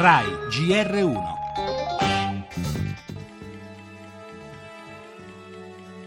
RAI 0.00 0.48
GR1 0.48 1.29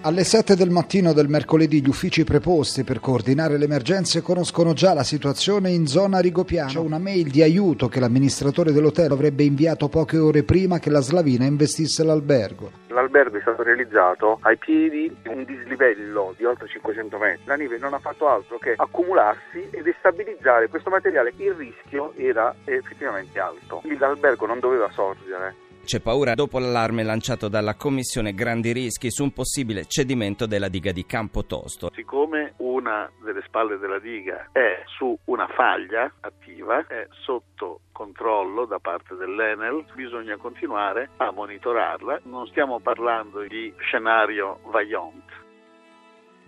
Alle 0.00 0.22
7 0.22 0.54
del 0.54 0.70
mattino 0.70 1.12
del 1.12 1.26
mercoledì 1.26 1.82
gli 1.82 1.88
uffici 1.88 2.22
preposti 2.22 2.84
per 2.84 3.00
coordinare 3.00 3.58
le 3.58 3.64
emergenze 3.64 4.22
conoscono 4.22 4.72
già 4.72 4.94
la 4.94 5.02
situazione 5.02 5.70
in 5.70 5.88
zona 5.88 6.20
Rigopiano. 6.20 6.70
C'è 6.70 6.78
una 6.78 7.00
mail 7.00 7.28
di 7.30 7.42
aiuto 7.42 7.88
che 7.88 7.98
l'amministratore 7.98 8.70
dell'hotel 8.70 9.10
avrebbe 9.10 9.42
inviato 9.42 9.88
poche 9.88 10.16
ore 10.16 10.44
prima 10.44 10.78
che 10.78 10.90
la 10.90 11.00
slavina 11.00 11.46
investisse 11.46 12.04
l'albergo. 12.04 12.70
L'albergo 12.86 13.38
è 13.38 13.40
stato 13.40 13.64
realizzato 13.64 14.38
ai 14.42 14.56
piedi 14.56 15.14
di 15.20 15.28
un 15.30 15.42
dislivello 15.44 16.32
di 16.36 16.44
oltre 16.44 16.68
500 16.68 17.18
metri. 17.18 17.42
La 17.46 17.56
neve 17.56 17.78
non 17.78 17.92
ha 17.92 17.98
fatto 17.98 18.28
altro 18.28 18.56
che 18.58 18.74
accumularsi 18.76 19.68
e 19.68 19.82
destabilizzare 19.82 20.68
questo 20.68 20.90
materiale. 20.90 21.32
Il 21.38 21.54
rischio 21.54 22.12
era 22.14 22.54
effettivamente 22.66 23.40
alto. 23.40 23.82
L'albergo 23.98 24.46
non 24.46 24.60
doveva 24.60 24.88
sorgere 24.92 25.66
c'è 25.88 26.00
paura 26.00 26.34
dopo 26.34 26.58
l'allarme 26.58 27.02
lanciato 27.02 27.48
dalla 27.48 27.74
Commissione 27.74 28.34
Grandi 28.34 28.72
Rischi 28.72 29.10
su 29.10 29.22
un 29.22 29.32
possibile 29.32 29.86
cedimento 29.86 30.44
della 30.44 30.68
diga 30.68 30.92
di 30.92 31.06
Campotosto. 31.06 31.88
Siccome 31.94 32.52
una 32.58 33.10
delle 33.24 33.40
spalle 33.46 33.78
della 33.78 33.98
diga 33.98 34.50
è 34.52 34.82
su 34.84 35.18
una 35.24 35.46
faglia 35.46 36.12
attiva, 36.20 36.86
è 36.86 37.06
sotto 37.24 37.80
controllo 37.90 38.66
da 38.66 38.78
parte 38.78 39.14
dell'Enel, 39.14 39.86
bisogna 39.94 40.36
continuare 40.36 41.08
a 41.16 41.30
monitorarla. 41.30 42.20
Non 42.24 42.46
stiamo 42.48 42.80
parlando 42.80 43.40
di 43.40 43.72
scenario 43.78 44.60
Vaillant, 44.66 45.24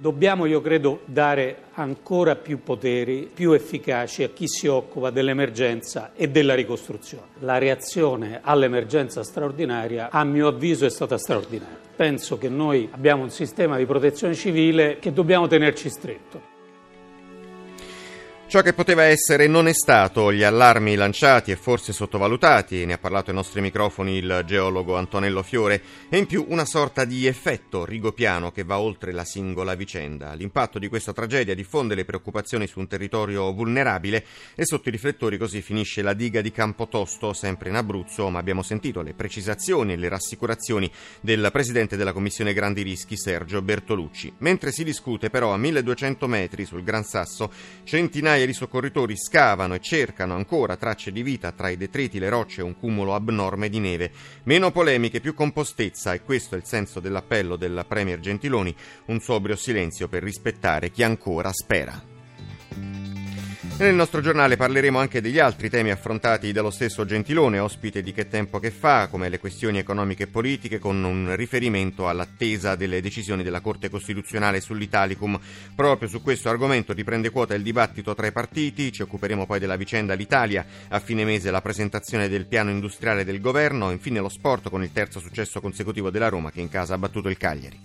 Dobbiamo, 0.01 0.47
io 0.47 0.63
credo, 0.63 1.01
dare 1.05 1.65
ancora 1.75 2.35
più 2.35 2.63
poteri, 2.63 3.29
più 3.31 3.53
efficaci 3.53 4.23
a 4.23 4.31
chi 4.31 4.49
si 4.49 4.67
occupa 4.67 5.11
dell'emergenza 5.11 6.13
e 6.17 6.31
della 6.31 6.55
ricostruzione. 6.55 7.27
La 7.41 7.59
reazione 7.59 8.41
all'emergenza 8.43 9.23
straordinaria, 9.23 10.09
a 10.11 10.25
mio 10.25 10.49
avviso, 10.49 10.87
è 10.87 10.91
stata 10.91 11.19
straordinaria. 11.19 11.77
Penso 11.95 12.39
che 12.39 12.49
noi 12.49 12.89
abbiamo 12.91 13.25
un 13.25 13.31
sistema 13.31 13.77
di 13.77 13.85
protezione 13.85 14.33
civile 14.33 14.99
che 15.01 15.13
dobbiamo 15.13 15.47
tenerci 15.47 15.91
stretto. 15.91 16.50
Ciò 18.51 18.63
che 18.63 18.73
poteva 18.73 19.05
essere 19.05 19.47
non 19.47 19.69
è 19.69 19.73
stato, 19.73 20.33
gli 20.33 20.43
allarmi 20.43 20.97
lanciati 20.97 21.53
e 21.53 21.57
forse 21.57 21.93
sottovalutati, 21.93 22.85
ne 22.85 22.95
ha 22.95 22.99
parlato 22.99 23.31
ai 23.31 23.37
nostri 23.37 23.61
microfoni 23.61 24.17
il 24.17 24.43
geologo 24.45 24.97
Antonello 24.97 25.45
Fiore, 25.45 25.81
e 26.09 26.19
in 26.19 26.27
più 26.27 26.47
una 26.49 26.65
sorta 26.65 27.05
di 27.05 27.29
effetto 27.29 27.85
rigopiano 27.85 28.51
che 28.51 28.65
va 28.65 28.81
oltre 28.81 29.13
la 29.13 29.25
singola 29.25 29.77
vicenda. 29.77 30.33
L'impatto 30.33 30.81
di 30.81 30.89
questa 30.89 31.13
tragedia 31.13 31.55
diffonde 31.55 31.95
le 31.95 32.05
preoccupazioni 32.05 32.67
su 32.67 32.81
un 32.81 32.89
territorio 32.89 33.53
vulnerabile 33.53 34.25
e 34.57 34.65
sotto 34.65 34.89
i 34.89 34.93
riflettori 34.93 35.39
così 35.39 35.63
finisce 35.63 36.03
la 36.03 36.13
diga 36.13 36.41
di 36.41 36.51
Campotosto, 36.51 37.33
sempre 37.33 37.69
in 37.69 37.77
Abruzzo, 37.77 38.31
ma 38.31 38.41
abbiamo 38.41 38.65
sentito 38.65 39.01
le 39.01 39.15
precisazioni 39.15 39.93
e 39.93 39.97
le 39.97 40.09
rassicurazioni 40.09 40.91
del 41.21 41.51
presidente 41.53 41.97
della 41.97 42.13
Commissione 42.13 42.53
Grandi 42.53 42.83
Rischi, 42.83 43.17
Sergio 43.17 43.63
Bertolucci. 43.63 44.33
Mentre 44.39 44.73
si 44.73 44.83
discute 44.83 45.31
però 45.31 45.53
a 45.53 45.57
1200 45.57 46.27
metri 46.27 46.65
sul 46.65 46.83
Gran 46.83 47.05
Sasso, 47.05 47.53
centinaia 47.85 48.39
migliaia 48.41 48.47
di 48.47 48.53
soccorritori 48.53 49.17
scavano 49.17 49.75
e 49.75 49.81
cercano 49.81 50.35
ancora 50.35 50.77
tracce 50.77 51.13
di 51.13 51.23
vita 51.23 51.53
tra 51.53 51.69
i 51.69 51.77
detriti, 51.77 52.19
le 52.19 52.29
rocce 52.29 52.61
e 52.61 52.65
un 52.65 52.79
cumulo 52.79 53.15
abnorme 53.15 53.69
di 53.69 53.79
neve. 53.79 54.11
Meno 54.45 54.71
polemiche, 54.71 55.21
più 55.21 55.35
compostezza 55.35 56.13
e 56.13 56.23
questo 56.23 56.55
è 56.55 56.59
il 56.59 56.65
senso 56.65 57.01
dell'appello 57.01 57.57
del 57.57 57.85
Premier 57.87 58.21
Gentiloni, 58.21 58.75
un 59.07 59.21
sobrio 59.21 59.57
silenzio 59.57 60.09
per 60.09 60.23
rispettare 60.23 60.91
chi 60.91 61.03
ancora 61.03 61.51
spera. 61.53 62.20
Nel 63.81 63.95
nostro 63.95 64.21
giornale 64.21 64.59
parleremo 64.59 64.99
anche 64.99 65.23
degli 65.23 65.39
altri 65.39 65.71
temi 65.71 65.91
affrontati 65.91 66.53
dallo 66.53 66.71
stesso 66.71 67.07
Gentilone, 67.07 67.61
ospite 67.61 68.03
di 68.03 68.13
Che 68.13 68.29
tempo 68.29 68.59
che 68.59 68.71
fa, 68.71 69.09
come 69.09 69.31
le 69.31 69.39
questioni 69.39 69.79
economiche 69.79 70.25
e 70.25 70.27
politiche, 70.27 70.79
con 70.79 71.03
un 71.03 71.35
riferimento 71.35 72.07
all'attesa 72.07 72.75
delle 72.77 73.01
decisioni 73.01 73.43
della 73.43 73.63
Corte 73.63 73.89
Costituzionale 73.89 74.61
sull'Italicum. 74.61 75.41
Proprio 75.75 76.11
su 76.11 76.21
questo 76.21 76.51
argomento 76.51 76.93
riprende 76.93 77.31
quota 77.31 77.55
il 77.55 77.63
dibattito 77.63 78.15
tra 78.15 78.27
i 78.27 78.33
partiti, 78.33 78.93
ci 78.93 79.01
occuperemo 79.01 79.47
poi 79.47 79.59
della 79.59 79.77
vicenda 79.77 80.13
l'Italia, 80.13 80.63
a 80.89 81.01
fine 81.01 81.25
mese 81.25 81.51
la 81.51 81.63
presentazione 81.63 82.29
del 82.29 82.45
piano 82.45 82.69
industriale 82.69 83.25
del 83.25 83.41
governo, 83.41 83.91
infine 83.93 84.21
lo 84.21 84.29
sport 84.29 84.69
con 84.69 84.83
il 84.83 84.93
terzo 84.93 85.21
successo 85.21 85.59
consecutivo 85.63 86.11
della 86.11 86.29
Roma 86.29 86.51
che 86.51 86.61
in 86.61 86.69
casa 86.69 86.93
ha 86.93 86.99
battuto 86.99 87.31
il 87.31 87.39
Cagliari. 87.39 87.81